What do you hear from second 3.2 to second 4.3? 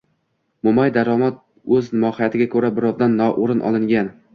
noo‘rin olingan